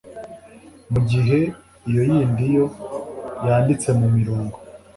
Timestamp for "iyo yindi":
1.89-2.43